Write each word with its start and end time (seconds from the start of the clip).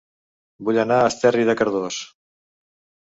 Vull 0.69 0.79
anar 0.85 0.97
a 1.01 1.11
Esterri 1.11 1.45
de 1.51 1.57
Cardós 1.63 2.03